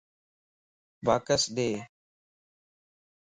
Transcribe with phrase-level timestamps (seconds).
[1.05, 1.69] باڪس ڏي